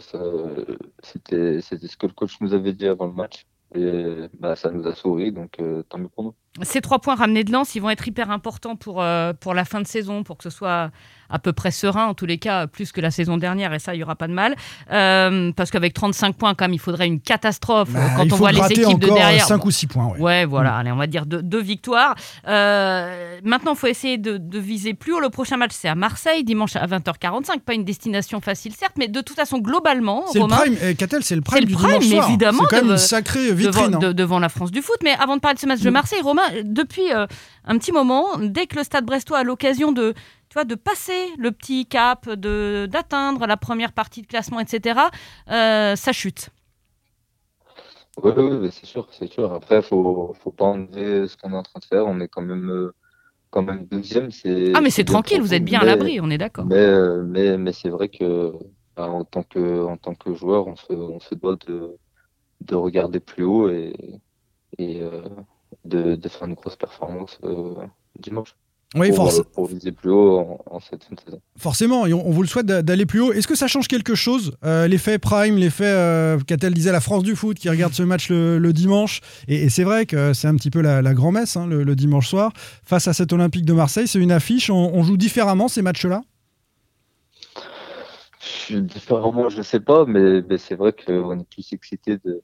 c'était 1.03 1.61
ce 1.61 1.97
que 1.97 2.07
le 2.07 2.13
coach 2.13 2.37
nous 2.41 2.53
avait 2.55 2.73
dit 2.73 2.87
avant 2.87 3.07
le 3.07 3.13
match. 3.13 3.47
Et 3.75 4.29
bah, 4.39 4.55
ça 4.57 4.71
nous 4.71 4.87
a 4.87 4.95
souri, 4.95 5.33
donc 5.33 5.59
euh, 5.61 5.83
tant 5.89 5.99
mieux 5.99 6.09
pour 6.09 6.25
nous. 6.25 6.35
Ces 6.63 6.81
trois 6.81 7.01
points 7.01 7.17
ramenés 7.17 7.43
de 7.43 7.51
Lens, 7.51 7.75
ils 7.75 7.81
vont 7.81 7.91
être 7.91 8.07
hyper 8.07 8.31
importants 8.31 8.77
pour, 8.77 9.03
euh, 9.03 9.33
pour 9.33 9.55
la 9.55 9.65
fin 9.65 9.81
de 9.81 9.87
saison, 9.87 10.23
pour 10.23 10.37
que 10.39 10.45
ce 10.45 10.51
soit 10.51 10.91
à 11.31 11.39
peu 11.39 11.53
près 11.53 11.71
serein, 11.71 12.07
en 12.07 12.15
tous 12.15 12.27
les 12.27 12.39
cas, 12.39 12.67
plus 12.67 12.93
que 12.93 13.01
la 13.01 13.11
saison 13.11 13.37
dernière, 13.39 13.73
et 13.75 13.79
ça, 13.79 13.95
il 13.95 13.99
n'y 13.99 14.03
aura 14.05 14.15
pas 14.17 14.29
de 14.29 14.33
mal. 14.33 14.55
Euh, 14.93 15.53
parce 15.57 15.71
qu'avec 15.71 15.95
35 15.95 16.37
points, 16.37 16.55
quand 16.55 16.65
même, 16.65 16.75
il 16.75 16.79
faudrait 16.81 17.07
une 17.07 17.21
catastrophe 17.21 17.91
Bah, 17.91 18.01
euh, 18.01 18.09
quand 18.17 18.33
on 18.33 18.37
voit 18.37 18.53
les 18.53 18.61
équipes 18.73 18.99
de 19.01 19.09
derrière. 19.09 19.45
5 19.47 19.65
ou 19.65 19.71
6 19.71 19.87
points. 19.87 20.07
ouais. 20.07 20.19
Ouais, 20.21 20.45
voilà, 20.45 20.77
allez, 20.77 20.93
on 20.93 20.97
va 20.97 21.07
dire 21.07 21.27
deux, 21.27 21.43
deux 21.43 21.61
victoires. 21.63 22.15
Euh, 22.47 23.39
maintenant, 23.45 23.73
il 23.73 23.79
faut 23.79 23.87
essayer 23.87 24.19
de, 24.19 24.37
de 24.39 24.59
viser 24.59 24.95
plus 24.95 25.13
haut. 25.15 25.21
Le 25.21 25.31
prochain 25.31 25.57
match, 25.57 25.73
c'est 25.75 25.89
à 25.89 25.95
Marseille, 25.95 26.45
dimanche 26.45 26.77
à 26.77 26.87
20h45. 26.87 27.61
Pas 27.61 27.75
une 27.75 27.85
destination 27.85 28.41
facile, 28.41 28.75
certes, 28.75 28.95
mais 28.99 29.09
de 29.09 29.21
toute 29.21 29.37
façon, 29.37 29.59
globalement, 29.59 30.25
C'est 30.33 30.39
le 30.41 30.47
prime, 30.47 30.77
eh, 30.83 30.95
Catel, 30.95 31.23
c'est 31.23 31.35
le 31.37 31.41
prime 31.43 31.61
le 31.61 31.67
du 31.67 31.75
prime, 31.75 32.03
soir. 32.03 32.29
évidemment, 32.29 32.63
C'est 32.63 32.69
quand 32.71 32.77
même 32.83 32.87
de- 32.89 32.93
une 32.93 32.99
sacrée 32.99 33.47
devant, 33.53 33.57
vitrine. 33.57 33.95
hein. 33.97 33.99
de- 33.99 34.13
devant 34.13 34.39
la 34.39 34.49
France 34.49 34.71
du 34.71 34.83
foot. 34.83 34.97
Mais 35.03 35.13
avant 35.19 35.37
de 35.37 35.41
parler 35.41 35.55
de 35.57 35.61
ce 35.61 35.67
match 35.67 35.81
de 35.81 35.91
Mm. 35.91 35.93
Marseille, 35.93 36.21
Romain, 36.23 36.43
depuis 36.65 37.13
euh, 37.13 37.27
un 37.67 37.79
petit 37.79 37.93
moment, 37.93 38.27
dès 38.41 38.67
que 38.67 38.77
le 38.77 38.85
Stade 38.85 39.05
Brestois 39.05 39.39
a 39.39 39.43
l'occasion 39.45 39.93
de, 39.93 40.15
tu 40.55 40.61
vois, 40.61 40.65
de 40.65 40.77
passer 40.77 41.35
le 41.37 41.51
petit 41.51 41.85
cap, 41.85 42.31
de 42.31 42.87
d'atteindre 42.89 43.45
la 43.45 43.57
première 43.57 43.91
partie 43.93 44.23
de 44.23 44.29
classement, 44.29 44.61
etc., 44.61 45.01
euh, 45.51 45.97
ça 45.97 46.13
chute. 46.13 46.51
Oui, 48.23 48.31
oui, 48.37 48.69
c'est 48.71 48.87
sûr, 48.87 49.09
c'est 49.11 49.27
sûr. 49.27 49.53
Après, 49.53 49.83
faut, 49.83 50.33
faut 50.41 50.53
pas 50.53 50.67
enlever 50.67 51.27
ce 51.27 51.37
qu'on 51.37 51.51
est 51.51 51.57
en 51.57 51.65
train 51.65 51.81
de 51.81 51.85
faire. 51.85 52.07
On 52.07 52.21
est 52.21 52.29
quand 52.29 52.43
même, 52.43 52.71
euh, 52.71 52.95
quand 53.51 53.63
même 53.65 53.85
deuxième. 53.87 54.29
Ah, 54.75 54.81
mais 54.81 54.91
c'est 54.91 55.03
tranquille, 55.05 55.41
vous 55.41 55.55
êtes 55.55 55.65
bien 55.65 55.81
à 55.81 55.85
l'abri, 55.85 56.21
on 56.21 56.31
est 56.31 56.39
d'accord. 56.39 56.67
Mais, 56.67 56.77
euh, 56.77 57.25
mais, 57.25 57.59
mais 57.59 57.73
c'est 57.73 57.89
vrai 57.89 58.09
que 58.09 58.53
bah, 58.95 59.09
en 59.09 59.25
tant 59.25 59.43
que, 59.43 59.85
en 59.85 59.97
tant 59.97 60.15
que 60.15 60.35
joueur, 60.35 60.69
on 60.69 60.77
se, 60.77 60.93
on 60.93 61.19
se 61.19 61.35
doit 61.35 61.57
de, 61.67 61.97
de 62.61 62.75
regarder 62.77 63.19
plus 63.19 63.43
haut 63.43 63.69
et, 63.69 63.93
et 64.79 65.03
euh, 65.03 65.23
de, 65.85 66.15
de 66.15 66.29
faire 66.29 66.47
une 66.47 66.55
grosse 66.55 66.77
performance 66.77 67.41
euh, 67.43 67.75
dimanche 68.21 68.55
Oui, 68.95 69.11
pour, 69.13 69.29
forc- 69.29 69.45
pour 69.53 69.67
viser 69.67 69.91
plus 69.91 70.11
haut 70.11 70.39
en, 70.39 70.59
en 70.77 70.81
cette 70.81 71.03
fin 71.05 71.15
de 71.17 71.21
saison. 71.21 71.41
forcément, 71.57 72.07
et 72.07 72.13
on, 72.13 72.27
on 72.29 72.31
vous 72.31 72.43
le 72.43 72.49
souhaite 72.49 72.67
d'a- 72.67 72.83
d'aller 72.83 73.07
plus 73.07 73.21
haut. 73.21 73.33
Est-ce 73.33 73.49
que 73.49 73.57
ça 73.57 73.67
change 73.67 73.89
quelque 73.89 74.15
chose 74.15 74.53
euh, 74.65 74.87
L'effet 74.87 75.19
Prime, 75.19 75.57
l'effet, 75.57 75.85
euh, 75.87 76.39
Catel 76.39 76.75
disait, 76.75 76.93
la 76.93 77.01
France 77.01 77.25
du 77.25 77.35
foot 77.35 77.59
qui 77.59 77.69
regarde 77.69 77.93
ce 77.93 78.05
match 78.05 78.31
le, 78.31 78.59
le 78.59 78.73
dimanche? 78.73 79.21
Et, 79.49 79.65
et 79.65 79.69
c'est 79.69 79.83
vrai 79.85 80.07
que 80.07 80.33
c'est 80.33 80.47
un 80.47 80.55
petit 80.55 80.71
peu 80.71 80.81
la, 80.81 81.03
la 81.03 81.13
grand-messe 81.15 81.57
hein, 81.57 81.67
le, 81.67 81.83
le 81.83 81.97
dimanche 81.97 82.29
soir. 82.29 82.53
Face 82.85 83.09
à 83.09 83.13
cet 83.13 83.33
Olympique 83.33 83.65
de 83.65 83.73
Marseille, 83.73 84.07
c'est 84.07 84.21
une 84.21 84.31
affiche. 84.33 84.71
On, 84.71 84.93
on 84.95 85.03
joue 85.03 85.17
différemment 85.17 85.67
ces 85.67 85.83
matchs-là? 85.83 86.23
Je- 88.69 88.77
Différemment, 88.79 89.49
je 89.49 89.63
sais 89.63 89.81
pas, 89.81 90.05
mais, 90.07 90.43
mais 90.49 90.59
c'est 90.59 90.75
vrai 90.77 90.93
qu'on 90.93 91.41
est 91.41 91.49
plus 91.51 91.73
excité 91.73 92.19
de, 92.25 92.43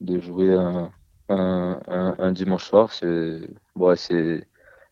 de 0.00 0.20
jouer 0.20 0.54
un, 0.54 0.90
un, 1.28 1.78
un, 1.86 2.16
un 2.18 2.32
dimanche 2.32 2.64
soir. 2.64 2.92
C'est, 2.92 3.40
ouais, 3.76 3.96
c'est, 3.96 4.47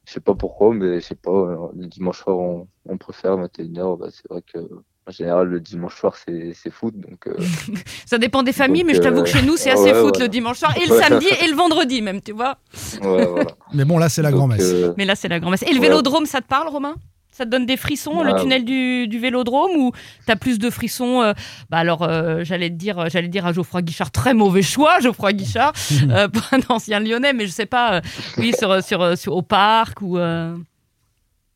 je 0.06 0.12
sais 0.12 0.20
pas 0.20 0.34
pourquoi, 0.34 0.72
mais 0.72 1.00
je 1.00 1.06
sais 1.06 1.14
pas, 1.16 1.30
euh, 1.30 1.56
le 1.76 1.86
dimanche 1.86 2.20
soir, 2.22 2.38
on, 2.38 2.68
on 2.88 2.96
préfère 2.96 3.36
21h. 3.36 3.98
Bah, 3.98 4.06
c'est 4.10 4.28
vrai 4.30 4.40
que, 4.42 4.58
en 4.58 5.10
général, 5.10 5.48
le 5.48 5.60
dimanche 5.60 5.96
soir, 5.98 6.16
c'est, 6.16 6.52
c'est 6.54 6.70
foot, 6.70 6.94
donc, 6.98 7.26
euh, 7.26 7.36
Ça 8.06 8.18
dépend 8.18 8.42
des 8.42 8.52
familles, 8.52 8.82
Donc, 8.82 8.88
mais 8.92 8.94
je 8.94 9.00
t'avoue 9.02 9.20
euh, 9.20 9.22
que 9.24 9.28
chez 9.28 9.42
nous, 9.42 9.56
c'est 9.56 9.72
ouais, 9.72 9.80
assez 9.80 9.94
foot 9.94 10.10
voilà. 10.16 10.24
le 10.24 10.28
dimanche 10.28 10.58
soir, 10.58 10.74
et 10.76 10.86
le 10.86 10.94
samedi, 11.00 11.26
et 11.44 11.48
le 11.48 11.56
vendredi 11.56 12.02
même, 12.02 12.20
tu 12.22 12.32
vois. 12.32 12.58
ouais, 13.02 13.26
voilà. 13.26 13.50
Mais 13.74 13.84
bon, 13.84 13.98
là, 13.98 14.08
c'est 14.08 14.22
la 14.22 14.30
grand-messe. 14.32 14.62
euh, 14.62 14.94
Mais 14.96 15.04
là, 15.04 15.14
c'est 15.16 15.28
la 15.28 15.40
grand-messe. 15.40 15.62
Et 15.62 15.72
le 15.72 15.80
Ouais. 15.80 15.88
vélodrome, 15.88 16.26
ça 16.26 16.40
te 16.40 16.46
parle, 16.46 16.68
Romain? 16.68 16.94
Ça 17.36 17.44
te 17.44 17.50
donne 17.50 17.66
des 17.66 17.76
frissons, 17.76 18.22
le 18.22 18.32
Ouais. 18.32 18.40
tunnel 18.40 18.64
du, 18.64 19.08
du 19.08 19.18
vélodrome, 19.18 19.72
ou 19.76 19.92
t'as 20.26 20.36
plus 20.36 20.58
de 20.58 20.70
frissons 20.70 21.22
euh, 21.22 21.32
Bah 21.70 21.78
alors, 21.78 22.02
euh, 22.02 22.44
j'allais 22.44 22.70
te 22.70 22.74
dire, 22.76 23.08
j'allais 23.10 23.28
dire 23.28 23.44
à 23.46 23.52
Geoffroy 23.52 23.82
Guichard, 23.82 24.10
très 24.10 24.32
mauvais 24.34 24.62
choix, 24.62 24.98
Geoffroy 25.02 25.32
Guichard, 25.34 25.72
euh, 26.10 26.28
pour 26.28 26.42
un 26.52 26.60
ancien 26.74 27.00
Lyonnais, 27.00 27.32
mais 27.34 27.46
je 27.46 27.52
sais 27.52 27.66
pas, 27.66 27.96
euh, 27.96 28.00
oui, 28.38 28.52
sur, 28.54 28.82
sur, 28.82 29.18
sur- 29.18 29.34
au 29.36 29.42
parc 29.42 30.00
ou. 30.02 30.18
euh, 30.18 30.56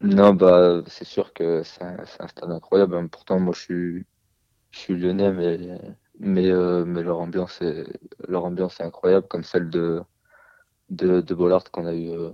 Non, 0.02 0.32
bah, 0.34 0.82
c'est 0.86 1.04
sûr 1.04 1.32
que 1.34 1.62
c'est 1.62 1.82
un, 1.82 2.04
stade 2.28 2.50
incroyable. 2.50 2.96
hein. 2.96 3.06
Pourtant, 3.10 3.38
moi, 3.38 3.52
je 3.54 3.60
suis, 3.60 4.04
je 4.72 4.78
suis 4.78 4.94
lyonnais, 4.96 5.32
mais, 5.32 5.58
mais, 6.20 6.50
euh, 6.50 6.84
mais 6.86 7.02
leur 7.02 7.20
ambiance 7.20 7.60
est, 7.62 7.84
leur 8.28 8.44
ambiance 8.46 8.80
est 8.80 8.84
incroyable, 8.84 9.28
comme 9.28 9.44
celle 9.44 9.70
de, 9.70 10.02
de, 10.90 11.20
de 11.20 11.34
Bollard 11.34 11.64
qu'on 11.72 11.86
a 11.86 11.94
eu, 11.94 12.10
euh, 12.10 12.30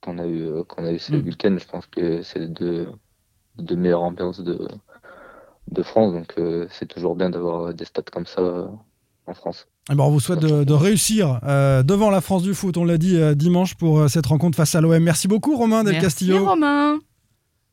qu'on 0.00 0.18
a 0.18 0.26
eu, 0.26 0.42
euh, 0.46 0.62
qu'on 0.64 0.84
a 0.84 0.92
eu 0.92 0.98
ce 0.98 1.12
Mm. 1.12 1.24
week-end. 1.26 1.56
Je 1.58 1.66
pense 1.66 1.86
que 1.86 2.22
c'est 2.22 2.38
les 2.40 2.48
deux, 2.48 2.88
deux 3.58 3.76
meilleures 3.76 4.02
ambiances 4.02 4.40
de, 4.40 4.66
de 5.70 5.82
France. 5.82 6.12
Donc, 6.12 6.34
euh, 6.38 6.66
c'est 6.70 6.86
toujours 6.86 7.14
bien 7.16 7.30
d'avoir 7.30 7.72
des 7.74 7.84
stades 7.84 8.10
comme 8.10 8.26
ça 8.26 8.40
euh, 8.40 8.66
en 9.26 9.34
France. 9.34 9.66
Eh 9.90 9.94
ben, 9.94 10.04
on 10.04 10.10
vous 10.10 10.20
souhaite 10.20 10.40
de, 10.40 10.62
de 10.64 10.72
réussir 10.72 11.40
euh, 11.44 11.82
devant 11.82 12.10
la 12.10 12.20
France 12.20 12.42
du 12.42 12.54
foot, 12.54 12.76
on 12.76 12.84
l'a 12.84 12.98
dit 12.98 13.16
euh, 13.20 13.34
dimanche 13.34 13.74
pour 13.74 13.98
euh, 14.00 14.08
cette 14.08 14.26
rencontre 14.26 14.56
face 14.56 14.74
à 14.74 14.80
l'OM. 14.80 14.98
Merci 15.02 15.26
beaucoup 15.28 15.56
Romain 15.56 15.82
Del 15.84 15.94
Merci 15.94 16.04
Castillo. 16.26 16.44
Romain. 16.46 16.98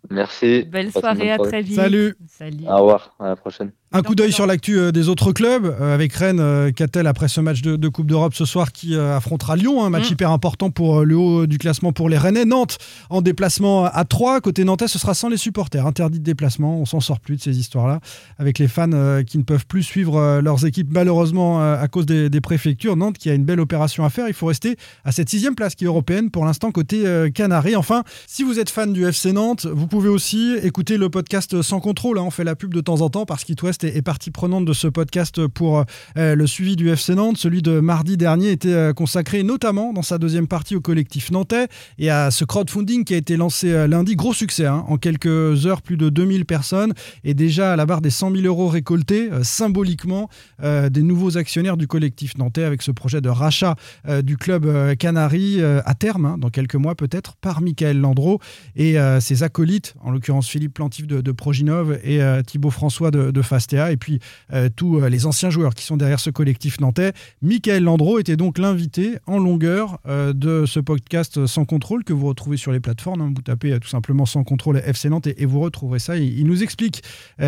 Merci. 0.10 0.64
Belle 0.64 0.92
soirée, 0.92 1.32
à 1.32 1.38
très 1.38 1.62
vite. 1.62 1.76
Salut. 1.76 2.16
Salut. 2.28 2.66
Au 2.68 2.78
revoir. 2.78 3.14
À 3.20 3.28
la 3.28 3.36
prochaine. 3.36 3.72
Un 3.94 4.02
coup 4.02 4.16
d'œil 4.16 4.34
sur 4.34 4.46
l'actu 4.46 4.78
euh, 4.78 4.92
des 4.92 5.08
autres 5.08 5.32
clubs, 5.32 5.66
euh, 5.66 5.94
avec 5.94 6.12
Rennes, 6.12 6.42
euh, 6.42 6.72
qu'a-t-elle 6.72 7.08
après 7.08 7.30
ce 7.30 7.40
match 7.40 7.62
de, 7.62 7.78
de 7.78 7.88
Coupe 7.88 8.06
d'Europe 8.08 8.34
ce 8.36 8.44
soir 8.44 8.74
qui 8.74 8.96
euh, 8.96 9.16
affrontera 9.16 9.56
Lyon, 9.56 9.86
un 9.86 9.90
match 9.90 10.10
Mm. 10.10 10.14
hyper 10.14 10.32
important 10.32 10.70
pour 10.72 11.00
euh, 11.00 11.04
le 11.06 11.16
haut 11.16 11.48
du 11.48 11.58
classement 11.58 11.94
pour 11.94 12.10
les 12.10 12.18
Rennais. 12.18 12.44
Nantes 12.44 12.80
en 13.10 13.22
déplacement 13.22 13.86
à 13.86 14.04
3, 14.04 14.42
côté 14.42 14.66
Nantais, 14.66 14.90
ce 14.90 15.00
sera 15.00 15.14
sans 15.14 15.30
les 15.30 15.38
supporters, 15.38 15.88
interdit 15.88 16.20
de 16.20 16.24
déplacement, 16.26 16.78
on 16.82 16.86
s'en 16.86 17.00
sort 17.00 17.22
plus 17.22 17.38
de 17.38 17.42
ces 17.42 17.58
histoires-là, 17.60 18.02
avec 18.38 18.60
les 18.60 18.68
fans 18.68 18.92
euh, 18.92 19.24
qui 19.24 19.38
ne 19.38 19.44
peuvent 19.44 19.66
plus 19.66 19.84
suivre 19.84 20.18
euh, 20.18 20.42
leurs 20.42 20.66
équipes 20.66 20.90
malheureusement 20.92 21.62
euh, 21.62 21.82
à 21.82 21.88
cause 21.88 22.06
des, 22.06 22.30
des 22.30 22.42
préfectures. 22.42 22.98
Nantes 22.98 23.18
qui 23.18 23.30
a 23.30 23.34
une 23.34 23.46
belle 23.46 23.62
opération 23.62 24.04
à 24.04 24.10
faire, 24.10 24.28
il 24.28 24.34
faut 24.34 24.48
rester 24.48 24.76
à 25.06 25.14
cette 25.14 25.30
sixième 25.30 25.56
place 25.56 25.76
qui 25.76 25.86
est 25.86 25.88
européenne 25.88 26.30
pour 26.30 26.44
l'instant 26.44 26.72
côté 26.74 27.08
euh, 27.08 27.30
Canaries. 27.30 27.78
Enfin, 27.78 28.04
si 28.28 28.44
vous 28.44 28.60
êtes 28.60 28.70
fan 28.70 28.92
du 28.92 29.06
FC 29.08 29.32
Nantes, 29.32 29.66
vous 29.66 29.88
pouvez 29.88 30.10
aussi 30.10 30.56
écouter 30.62 30.98
le 30.98 31.10
podcast 31.10 31.62
Sans 31.62 31.80
Contrôle, 31.80 32.20
hein. 32.20 32.24
on 32.26 32.32
fait 32.32 32.44
la 32.44 32.58
pub 32.58 32.74
de 32.74 32.82
temps 32.82 33.00
en 33.00 33.10
temps 33.10 33.26
parce 33.26 33.46
qu'It 33.46 33.62
Est 33.84 34.02
partie 34.02 34.32
prenante 34.32 34.66
de 34.66 34.74
ce 34.74 34.88
podcast 34.88 35.46
pour 35.46 35.84
euh, 36.18 36.36
le 36.36 36.48
suivi 36.48 36.76
du 36.76 36.90
FC 36.90 37.14
Nantes. 37.14 37.38
Celui 37.38 37.62
de 37.62 37.80
mardi 37.80 38.18
dernier 38.18 38.52
était 38.52 38.74
euh, 38.74 38.94
consacré 38.94 39.44
notamment 39.44 39.94
dans 39.94 40.02
sa 40.02 40.18
deuxième 40.18 40.48
partie 40.48 40.76
au 40.76 40.82
collectif 40.82 41.30
nantais 41.32 41.68
et 42.00 42.10
à 42.10 42.32
ce 42.32 42.44
crowdfunding 42.44 43.04
qui 43.04 43.14
a 43.14 43.18
été 43.18 43.38
lancé 43.38 43.72
euh, 43.72 43.86
lundi. 43.86 44.16
Gros 44.16 44.34
succès, 44.34 44.66
hein. 44.66 44.84
en 44.88 44.98
quelques 44.98 45.68
heures, 45.68 45.84
plus 45.84 45.96
de 45.96 46.10
2000 46.10 46.46
personnes 46.46 46.94
et 47.24 47.36
déjà 47.36 47.74
à 47.74 47.76
la 47.76 47.86
barre 47.86 48.02
des 48.02 48.10
100 48.10 48.32
000 48.32 48.46
euros 48.46 48.68
récoltés, 48.68 49.30
symboliquement, 49.44 50.30
des 50.64 51.04
nouveaux 51.04 51.38
actionnaires 51.38 51.78
du 51.78 51.88
collectif 51.88 52.38
nantais 52.38 52.64
avec 52.64 52.82
ce 52.82 52.92
projet 52.92 53.22
de 53.22 53.30
rachat 53.30 53.76
du 54.24 54.38
club 54.38 54.96
Canary 54.96 55.62
à 55.62 55.94
terme, 55.94 56.26
hein, 56.26 56.38
dans 56.38 56.50
quelques 56.50 56.76
mois 56.76 56.96
peut-être, 56.96 57.36
par 57.36 57.62
Michael 57.62 58.00
Landreau 58.00 58.40
et 58.76 58.96
ses 59.20 59.44
acolytes, 59.44 59.96
en 60.02 60.12
l'occurrence 60.12 60.48
Philippe 60.48 60.74
Plantif 60.74 61.08
de, 61.08 61.32
Proginov 61.32 62.00
et 62.04 62.20
Thibaut 62.46 62.72
François 62.72 63.12
de, 63.12 63.32
de 63.32 63.42
Et 63.74 63.98
puis 63.98 64.20
euh, 64.54 64.70
tous 64.74 65.00
euh, 65.00 65.10
les 65.10 65.26
anciens 65.26 65.50
joueurs 65.50 65.74
qui 65.74 65.84
sont 65.84 65.98
derrière 65.98 66.20
ce 66.20 66.30
collectif 66.30 66.80
nantais. 66.80 67.14
Michael 67.42 67.84
Landreau 67.84 68.20
était 68.20 68.38
donc 68.38 68.58
l'invité 68.58 69.18
en 69.26 69.38
longueur 69.38 70.00
euh, 70.08 70.34
de 70.34 70.66
ce 70.66 70.80
podcast 70.80 71.46
Sans 71.46 71.66
Contrôle 71.66 72.04
que 72.04 72.14
vous 72.14 72.28
retrouvez 72.28 72.58
sur 72.58 72.72
les 72.72 72.80
plateformes. 72.80 73.22
hein. 73.22 73.34
Vous 73.36 73.42
tapez 73.42 73.78
tout 73.80 73.90
simplement 73.90 74.26
Sans 74.26 74.44
Contrôle 74.44 74.78
FC 74.78 75.10
Nantes 75.10 75.28
et, 75.28 75.46
vous 75.46 75.60
retrouverez 75.60 76.00
ça. 76.00 76.18
Il, 76.18 76.46
nous 76.46 76.62
explique 76.62 77.04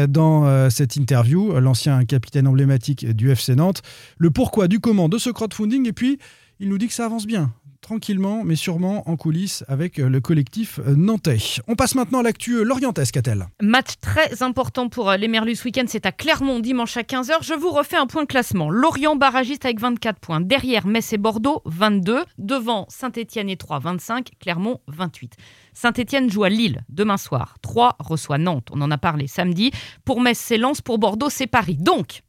dans 0.07 0.69
cette 0.69 0.95
interview, 0.95 1.59
l'ancien 1.59 2.05
capitaine 2.05 2.47
emblématique 2.47 3.05
du 3.05 3.29
FC 3.29 3.55
Nantes, 3.55 3.81
le 4.17 4.31
pourquoi 4.31 4.67
du 4.67 4.79
comment 4.79 5.09
de 5.09 5.17
ce 5.17 5.29
crowdfunding, 5.29 5.88
et 5.88 5.93
puis 5.93 6.17
il 6.59 6.69
nous 6.69 6.77
dit 6.77 6.88
que 6.88 6.93
ça 6.93 7.05
avance 7.05 7.27
bien 7.27 7.53
tranquillement, 7.81 8.43
mais 8.43 8.55
sûrement 8.55 9.09
en 9.09 9.17
coulisses 9.17 9.63
avec 9.67 10.00
euh, 10.00 10.09
le 10.09 10.19
collectif 10.19 10.79
euh, 10.79 10.95
nantais. 10.95 11.38
On 11.67 11.75
passe 11.75 11.95
maintenant 11.95 12.19
à 12.19 12.24
l'actu 12.24 12.55
euh, 12.55 12.63
lorientaise, 12.63 13.12
qu'a-t-elle 13.12 13.48
Match 13.62 13.93
très 14.01 14.43
important 14.43 14.89
pour 14.89 15.12
les 15.12 15.27
Merlus 15.27 15.55
ce 15.55 15.65
week-end, 15.65 15.86
c'est 15.88 16.05
à 16.05 16.12
Clermont 16.12 16.59
dimanche 16.59 16.98
à 16.98 17.01
15h. 17.01 17.38
Je 17.41 17.53
vous 17.53 17.71
refais 17.71 17.98
un 17.98 18.07
point 18.07 18.24
de 18.24 18.27
classement. 18.27 18.69
Lorient 18.69 19.15
barragiste 19.15 19.65
avec 19.65 19.79
24 19.79 20.19
points. 20.19 20.41
Derrière 20.41 20.88
Metz 20.88 21.13
et 21.13 21.17
Bordeaux, 21.17 21.62
22. 21.65 22.24
Devant 22.38 22.86
Saint-Etienne 22.89 23.50
et 23.50 23.57
3, 23.57 23.79
25. 23.79 24.31
Clermont, 24.39 24.79
28. 24.88 25.36
Saint-Etienne 25.74 26.29
joue 26.29 26.43
à 26.43 26.50
Lille 26.50 26.83
demain 26.89 27.17
soir. 27.17 27.55
3 27.62 27.95
reçoit 28.00 28.38
Nantes. 28.38 28.67
On 28.71 28.81
en 28.81 28.91
a 28.91 28.98
parlé 28.98 29.27
samedi. 29.27 29.71
Pour 30.05 30.21
Metz, 30.21 30.38
c'est 30.38 30.57
Lens. 30.57 30.81
Pour 30.81 31.00
Bordeaux, 31.00 31.29
c'est 31.29 31.48
Paris. 31.48 31.77
Donc, 31.79 32.21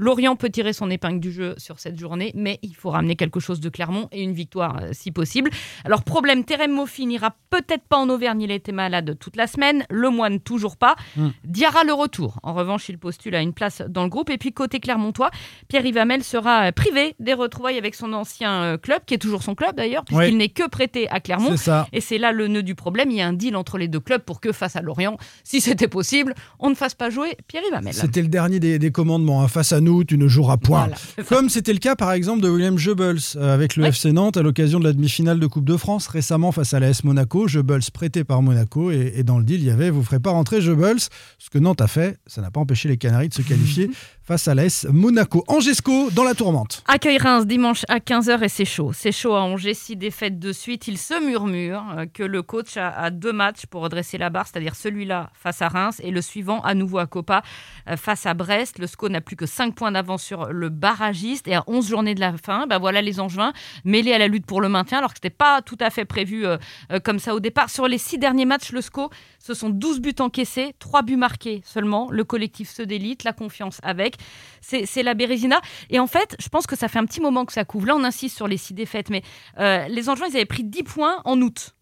Lorient 0.00 0.34
peut 0.34 0.48
tirer 0.48 0.72
son 0.72 0.90
épingle 0.90 1.20
du 1.20 1.30
jeu 1.30 1.54
sur 1.58 1.78
cette 1.78 1.98
journée, 1.98 2.32
mais 2.34 2.58
il 2.62 2.74
faut 2.74 2.88
ramener 2.88 3.16
quelque 3.16 3.38
chose 3.38 3.60
de 3.60 3.68
Clermont 3.68 4.08
et 4.12 4.22
une 4.22 4.32
victoire 4.32 4.78
euh, 4.82 4.88
si 4.92 5.10
possible. 5.10 5.50
Alors 5.84 6.02
problème, 6.04 6.44
Terem 6.44 6.72
Moffi 6.72 7.04
n'ira 7.06 7.36
peut-être 7.50 7.84
pas 7.84 7.98
en 7.98 8.08
Auvergne, 8.08 8.40
il 8.40 8.50
été 8.50 8.72
malade 8.72 9.16
toute 9.20 9.36
la 9.36 9.46
semaine. 9.46 9.84
Le 9.90 10.08
Moine 10.08 10.40
toujours 10.40 10.78
pas. 10.78 10.96
Mm. 11.16 11.28
Diarra 11.44 11.84
le 11.84 11.92
retour. 11.92 12.38
En 12.42 12.54
revanche, 12.54 12.88
il 12.88 12.96
postule 12.98 13.34
à 13.34 13.42
une 13.42 13.52
place 13.52 13.82
dans 13.88 14.02
le 14.04 14.08
groupe. 14.08 14.30
Et 14.30 14.38
puis 14.38 14.52
côté 14.52 14.80
Clermontois, 14.80 15.30
Pierre 15.68 15.84
Yvamel 15.84 16.24
sera 16.24 16.68
euh, 16.68 16.72
privé 16.72 17.14
des 17.20 17.34
retrouvailles 17.34 17.76
avec 17.78 17.94
son 17.94 18.12
ancien 18.14 18.62
euh, 18.62 18.76
club, 18.78 19.02
qui 19.04 19.12
est 19.14 19.18
toujours 19.18 19.42
son 19.42 19.54
club 19.54 19.76
d'ailleurs, 19.76 20.04
puisqu'il 20.06 20.30
Oui. 20.30 20.34
n'est 20.34 20.48
que 20.48 20.66
prêté 20.66 21.08
à 21.10 21.20
Clermont. 21.20 21.56
Ça. 21.58 21.86
Et 21.92 22.00
c'est 22.00 22.16
là 22.18 22.32
le 22.32 22.48
nœud 22.48 22.62
du 22.62 22.74
problème. 22.74 23.10
Il 23.10 23.18
y 23.18 23.20
a 23.20 23.26
un 23.28 23.34
deal 23.34 23.54
entre 23.54 23.76
les 23.76 23.88
deux 23.88 24.00
clubs 24.00 24.22
pour 24.22 24.40
que 24.40 24.50
face 24.52 24.76
à 24.76 24.80
Lorient, 24.80 25.18
si 25.44 25.60
c'était 25.60 25.88
possible, 25.88 26.34
on 26.58 26.70
ne 26.70 26.74
fasse 26.74 26.94
pas 26.94 27.10
jouer 27.10 27.36
Pierre 27.48 27.62
Yvamel. 27.68 27.92
C'était 27.92 28.22
le 28.22 28.28
dernier 28.28 28.60
des, 28.60 28.78
des 28.78 28.90
commandements. 28.90 29.42
hein. 29.42 29.48
Face 29.48 29.72
à 29.72 29.80
nous, 29.80 29.89
tu 30.06 30.16
ne 30.18 30.28
joueras 30.28 30.56
point. 30.56 30.88
Voilà. 30.88 30.96
Comme 31.28 31.48
c'était 31.48 31.72
le 31.72 31.78
cas 31.78 31.96
par 31.96 32.12
exemple 32.12 32.42
de 32.42 32.48
William 32.48 32.76
Goebbels 32.76 33.18
euh, 33.36 33.54
avec 33.54 33.76
le 33.76 33.82
Ouais. 33.82 33.88
FC 33.90 34.12
Nantes 34.12 34.36
à 34.36 34.42
l'occasion 34.42 34.78
de 34.80 34.84
la 34.84 34.92
demi-finale 34.92 35.38
de 35.40 35.46
Coupe 35.46 35.64
de 35.64 35.76
France 35.76 36.06
récemment 36.06 36.52
face 36.52 36.74
à 36.74 36.80
l'AS 36.80 37.04
Monaco. 37.04 37.46
Goebbels 37.46 37.80
prêté 37.92 38.24
par 38.24 38.42
Monaco 38.42 38.90
et, 38.90 39.12
et 39.16 39.22
dans 39.22 39.38
le 39.38 39.44
deal 39.44 39.60
il 39.60 39.66
y 39.66 39.70
avait 39.70 39.90
vous 39.90 40.02
ferez 40.02 40.20
pas 40.20 40.30
rentrer 40.30 40.60
Goebbels. 40.60 41.00
Ce 41.38 41.50
que 41.50 41.58
Nantes 41.58 41.80
a 41.80 41.86
fait, 41.86 42.18
ça 42.26 42.40
n'a 42.40 42.50
pas 42.50 42.60
empêché 42.60 42.88
les 42.88 42.96
Canaries 42.96 43.28
de 43.28 43.34
se 43.34 43.42
qualifier 43.42 43.90
face 44.30 44.46
à 44.46 44.54
l'AS 44.54 44.86
Monaco. 44.92 45.42
Angesco 45.48 46.08
dans 46.12 46.22
la 46.22 46.34
tourmente. 46.34 46.84
Accueil 46.86 47.18
Reims 47.18 47.46
dimanche 47.46 47.84
à 47.88 47.98
15h 47.98 48.44
et 48.44 48.48
c'est 48.48 48.64
chaud. 48.64 48.92
C'est 48.92 49.10
chaud 49.10 49.34
à 49.34 49.40
Angers, 49.40 49.74
six 49.74 49.96
défaites 49.96 50.38
de 50.38 50.52
suite. 50.52 50.86
Il 50.86 50.98
se 50.98 51.20
murmure 51.20 51.82
euh, 51.96 52.06
que 52.06 52.22
le 52.22 52.40
coach 52.42 52.76
a, 52.76 53.10
deux 53.10 53.32
matchs 53.32 53.66
pour 53.66 53.82
redresser 53.82 54.18
la 54.18 54.30
barre, 54.30 54.46
c'est-à-dire 54.46 54.76
celui-là 54.76 55.30
face 55.34 55.62
à 55.62 55.68
Reims 55.68 56.00
et 56.04 56.12
le 56.12 56.22
suivant 56.22 56.60
à 56.60 56.74
nouveau 56.74 56.98
à 56.98 57.08
Copa 57.08 57.42
euh, 57.88 57.96
face 57.96 58.24
à 58.24 58.34
Brest. 58.34 58.78
Le 58.78 58.86
SCO 58.86 59.08
n'a 59.08 59.20
plus 59.20 59.34
que 59.34 59.46
5 59.46 59.74
points 59.74 59.90
d'avance 59.90 60.22
sur 60.22 60.52
le 60.52 60.68
barragiste 60.68 61.48
et 61.48 61.56
à 61.56 61.64
11 61.66 61.88
journées 61.88 62.14
de 62.14 62.20
la 62.20 62.36
fin, 62.36 62.68
bah 62.68 62.78
voilà 62.78 63.02
les 63.02 63.18
Angevins 63.18 63.52
mêlés 63.84 64.12
à 64.12 64.18
la 64.18 64.28
lutte 64.28 64.46
pour 64.46 64.60
le 64.60 64.68
maintien 64.68 64.98
alors 64.98 65.12
que 65.12 65.18
ce 65.20 65.26
n'était 65.26 65.36
pas 65.36 65.60
tout 65.60 65.78
à 65.80 65.90
fait 65.90 66.04
prévu 66.04 66.46
euh, 66.46 66.56
comme 67.02 67.18
ça 67.18 67.34
au 67.34 67.40
départ. 67.40 67.68
Sur 67.68 67.88
les 67.88 67.98
six 67.98 68.16
derniers 68.16 68.44
matchs, 68.44 68.70
le 68.70 68.80
SCO, 68.80 69.10
ce 69.40 69.54
sont 69.54 69.70
12 69.70 70.00
buts 70.00 70.14
encaissés, 70.20 70.74
3 70.78 71.02
buts 71.02 71.16
marqués 71.16 71.62
seulement. 71.64 72.08
Le 72.10 72.24
collectif 72.24 72.70
se 72.70 72.82
délite, 72.82 73.24
la 73.24 73.32
confiance 73.32 73.80
avec. 73.82 74.16
C'est 74.60 75.02
la 75.02 75.14
Bérésina. 75.14 75.60
Et 75.88 75.98
en 75.98 76.06
fait, 76.06 76.36
je 76.38 76.48
pense 76.48 76.66
que 76.66 76.76
ça 76.76 76.88
fait 76.88 76.98
un 76.98 77.06
petit 77.06 77.20
moment 77.20 77.46
que 77.46 77.52
ça 77.52 77.64
couvre. 77.64 77.86
Là, 77.86 77.96
on 77.96 78.04
insiste 78.04 78.36
sur 78.36 78.46
les 78.46 78.58
six 78.58 78.74
défaites, 78.74 79.08
mais 79.08 79.22
euh, 79.58 79.88
les 79.88 80.08
Angevins, 80.10 80.26
ils 80.28 80.36
avaient 80.36 80.44
pris 80.44 80.62
10 80.62 80.82
points 80.82 81.22
en 81.24 81.40
août. 81.40 81.74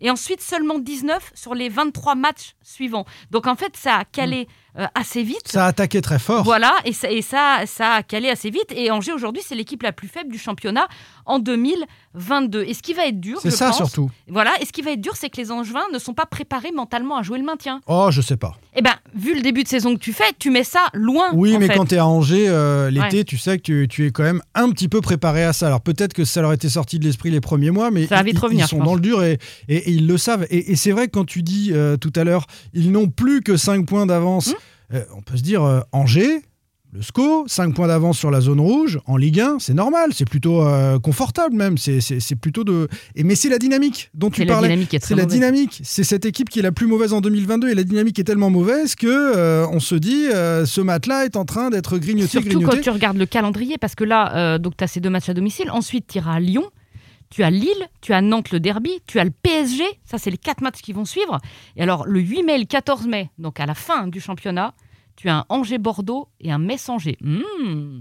Et 0.00 0.10
ensuite, 0.10 0.40
seulement 0.40 0.78
19 0.78 1.32
sur 1.34 1.54
les 1.54 1.68
23 1.68 2.14
matchs 2.14 2.56
suivants. 2.62 3.04
Donc, 3.30 3.46
en 3.46 3.54
fait, 3.54 3.76
ça 3.76 3.96
a 3.96 4.04
calé 4.04 4.48
euh, 4.78 4.86
assez 4.94 5.22
vite. 5.22 5.46
Ça 5.46 5.64
a 5.64 5.68
attaqué 5.68 6.00
très 6.00 6.18
fort. 6.18 6.42
Voilà, 6.44 6.72
et, 6.84 6.92
ça, 6.92 7.10
et 7.10 7.22
ça, 7.22 7.60
ça 7.66 7.92
a 7.92 8.02
calé 8.02 8.28
assez 8.28 8.50
vite. 8.50 8.72
Et 8.74 8.90
Angers, 8.90 9.12
aujourd'hui, 9.12 9.42
c'est 9.46 9.54
l'équipe 9.54 9.82
la 9.82 9.92
plus 9.92 10.08
faible 10.08 10.30
du 10.32 10.38
championnat 10.38 10.88
en 11.26 11.38
2022. 11.38 12.64
Et 12.66 12.74
ce 12.74 12.82
qui 12.82 12.92
va 12.94 13.06
être 13.06 13.20
dur, 13.20 13.38
C'est 13.42 13.50
ça 13.50 13.66
pense- 13.68 13.76
surtout. 13.76 14.10
Voilà, 14.28 14.52
et 14.60 14.64
ce 14.66 14.72
qui 14.72 14.82
va 14.82 14.92
être 14.92 15.00
dur, 15.00 15.14
c'est 15.16 15.30
que 15.30 15.36
les 15.36 15.50
Angevins 15.50 15.84
ne 15.92 15.98
sont 15.98 16.14
pas 16.14 16.26
préparés 16.26 16.72
mentalement 16.72 17.16
à 17.16 17.22
jouer 17.22 17.38
le 17.38 17.44
maintien. 17.44 17.80
Oh, 17.86 18.08
je 18.10 18.20
sais 18.20 18.36
pas. 18.36 18.54
Eh 18.76 18.82
ben, 18.82 18.94
vu 19.14 19.34
le 19.34 19.40
début 19.42 19.62
de 19.62 19.68
saison 19.68 19.94
que 19.94 20.00
tu 20.00 20.12
fais, 20.12 20.24
tu 20.38 20.50
mets 20.50 20.64
ça 20.64 20.80
loin. 20.92 21.26
Oui, 21.32 21.54
en 21.56 21.60
mais 21.60 21.68
fait. 21.68 21.74
quand 21.76 21.86
tu 21.86 21.94
es 21.94 21.98
à 21.98 22.06
Angers 22.06 22.46
euh, 22.48 22.90
l'été, 22.90 23.24
tu 23.24 23.38
sais 23.38 23.58
que 23.58 23.62
tu, 23.62 23.86
tu 23.88 24.06
es 24.06 24.10
quand 24.10 24.22
même 24.24 24.42
un 24.54 24.70
petit 24.70 24.88
peu 24.88 25.00
préparé 25.00 25.44
à 25.44 25.52
ça. 25.52 25.66
Alors 25.66 25.80
peut-être 25.80 26.12
que 26.12 26.24
ça 26.24 26.40
leur 26.40 26.52
était 26.52 26.68
sorti 26.68 26.98
de 26.98 27.04
l'esprit 27.04 27.30
les 27.30 27.40
premiers 27.40 27.70
mois, 27.70 27.90
mais 27.90 28.06
Ça 28.06 28.20
ils, 28.20 28.24
vite 28.24 28.34
ils- 28.34 28.38
revenir, 28.40 28.66
ils 28.66 28.68
sont 28.68 28.78
dans 28.82 28.94
le 28.94 29.00
dur 29.00 29.22
et, 29.22 29.38
et- 29.68 29.76
et 29.76 29.90
ils 29.90 30.06
le 30.06 30.18
savent. 30.18 30.46
Et, 30.50 30.72
et 30.72 30.76
c'est 30.76 30.90
vrai 30.90 31.06
que 31.06 31.12
quand 31.12 31.24
tu 31.24 31.42
dis 31.42 31.70
euh, 31.72 31.96
tout 31.96 32.12
à 32.16 32.24
l'heure, 32.24 32.46
ils 32.72 32.90
n'ont 32.90 33.08
plus 33.08 33.42
que 33.42 33.56
5 33.56 33.86
points 33.86 34.06
d'avance, 34.06 34.48
Hum. 34.48 34.54
Euh, 34.94 35.04
on 35.16 35.22
peut 35.22 35.36
se 35.36 35.42
dire 35.42 35.62
euh, 35.62 35.80
Angers. 35.92 36.42
Le 36.92 37.02
SCO, 37.02 37.42
5 37.48 37.74
points 37.74 37.88
d'avance 37.88 38.16
sur 38.16 38.30
la 38.30 38.40
zone 38.40 38.60
rouge, 38.60 39.00
en 39.06 39.16
Ligue 39.16 39.40
1, 39.40 39.58
c'est 39.58 39.74
normal, 39.74 40.10
c'est 40.14 40.28
plutôt 40.30 40.62
euh, 40.62 41.00
confortable 41.00 41.56
même, 41.56 41.76
c'est 41.76 42.36
plutôt 42.36 42.62
de... 42.62 42.86
Et, 43.16 43.24
mais 43.24 43.34
c'est 43.34 43.48
la 43.48 43.58
dynamique 43.58 44.10
dont 44.14 44.30
tu 44.30 44.42
C'est 44.42 44.44
la 44.44 44.52
parlais. 44.54 44.68
dynamique 44.68 44.90
qui 44.90 44.94
est 44.94 45.00
très 45.00 45.08
C'est 45.08 45.14
la 45.16 45.24
mauvaise. 45.24 45.34
dynamique. 45.40 45.80
C'est 45.82 46.04
cette 46.04 46.24
équipe 46.24 46.48
qui 46.48 46.60
est 46.60 46.62
la 46.62 46.70
plus 46.70 46.86
mauvaise 46.86 47.12
en 47.12 47.20
2022 47.20 47.68
et 47.70 47.74
la 47.74 47.82
dynamique 47.82 48.20
est 48.20 48.22
tellement 48.22 48.48
mauvaise 48.48 48.94
que 48.94 49.08
euh, 49.08 49.66
on 49.72 49.80
se 49.80 49.96
dit 49.96 50.28
euh, 50.28 50.66
ce 50.66 50.80
match-là 50.80 51.24
est 51.24 51.34
en 51.34 51.44
train 51.44 51.70
d'être 51.70 51.98
grignoté, 51.98 52.28
Surtout 52.28 52.46
grignoté. 52.50 52.76
quand 52.76 52.82
tu 52.82 52.90
regardes 52.90 53.16
le 53.16 53.26
calendrier, 53.26 53.76
parce 53.76 53.96
que 53.96 54.04
là, 54.04 54.56
donc 54.60 54.76
tu 54.76 54.84
as 54.84 54.86
ces 54.86 55.00
deux 55.00 55.10
matchs 55.10 55.28
à 55.30 55.34
domicile. 55.34 55.72
Ensuite, 55.72 56.06
tu 56.06 56.18
iras 56.18 56.34
à 56.34 56.38
Lyon, 56.38 56.70
tu 57.28 57.42
as 57.42 57.50
Lille, 57.50 57.88
tu 58.02 58.12
as 58.12 58.20
Nantes 58.22 58.52
le 58.52 58.60
derby, 58.60 58.92
tu 59.08 59.18
as 59.18 59.24
le 59.24 59.32
PSG. 59.42 59.82
Ça, 60.04 60.18
c'est 60.18 60.30
les 60.30 60.38
quatre 60.38 60.60
matchs 60.60 60.80
qui 60.80 60.92
vont 60.92 61.04
suivre. 61.04 61.40
Et 61.76 61.82
alors, 61.82 62.06
le 62.06 62.20
8 62.20 62.44
mai 62.44 62.56
le 62.56 62.66
14 62.66 63.08
mai, 63.08 63.30
donc 63.40 63.58
à 63.58 63.66
la 63.66 63.74
fin 63.74 64.06
du 64.06 64.20
championnat, 64.20 64.74
tu 65.16 65.28
as 65.28 65.36
un 65.38 65.44
Angers-Bordeaux 65.48 66.28
et 66.40 66.50
un 66.52 66.58
Metz-Angers. 66.58 67.16
Mmh. 67.20 67.40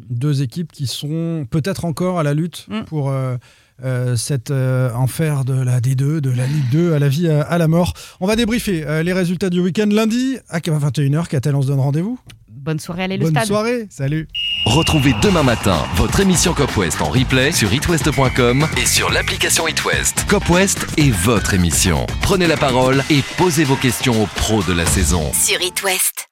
Deux 0.09 0.41
équipes 0.41 0.71
qui 0.71 0.87
sont 0.87 1.45
peut-être 1.49 1.85
encore 1.85 2.19
à 2.19 2.23
la 2.23 2.33
lutte 2.33 2.65
Mm. 2.69 2.83
pour 2.85 3.09
euh, 3.09 3.35
euh, 3.83 4.15
cet 4.15 4.51
euh, 4.51 4.91
enfer 4.93 5.45
de 5.45 5.53
la 5.53 5.79
D2, 5.79 6.19
de 6.19 6.29
la 6.29 6.45
Ligue 6.47 6.69
2, 6.71 6.93
à 6.93 6.99
la 6.99 7.09
vie, 7.09 7.27
à, 7.29 7.41
à 7.41 7.57
la 7.57 7.67
mort. 7.67 7.93
On 8.19 8.27
va 8.27 8.35
débriefer 8.35 8.85
euh, 8.85 9.03
les 9.03 9.13
résultats 9.13 9.49
du 9.49 9.59
week-end 9.59 9.87
lundi 9.91 10.37
à 10.49 10.59
21h. 10.59 11.27
Catel, 11.27 11.55
on 11.55 11.61
se 11.61 11.67
donne 11.67 11.79
rendez-vous. 11.79 12.17
Bonne 12.49 12.79
soirée, 12.79 13.03
allez 13.03 13.17
le 13.17 13.25
Bonne 13.25 13.33
stade. 13.33 13.47
soirée, 13.47 13.87
salut. 13.89 14.27
Retrouvez 14.67 15.13
demain 15.21 15.43
matin 15.43 15.77
votre 15.97 16.21
émission 16.21 16.53
Cop 16.53 16.77
West 16.77 17.01
en 17.01 17.09
replay 17.09 17.51
sur 17.51 17.73
itwest.com 17.73 18.65
et 18.81 18.85
sur 18.85 19.11
l'application 19.11 19.67
itwest. 19.67 20.25
Cop 20.29 20.49
West 20.49 20.87
est 20.97 21.09
votre 21.11 21.53
émission. 21.53 22.05
Prenez 22.21 22.47
la 22.47 22.55
parole 22.55 23.03
et 23.09 23.21
posez 23.37 23.65
vos 23.65 23.75
questions 23.75 24.23
aux 24.23 24.27
pros 24.27 24.63
de 24.63 24.71
la 24.71 24.85
saison. 24.85 25.29
Sur 25.33 25.61
It 25.61 25.83
West. 25.83 26.29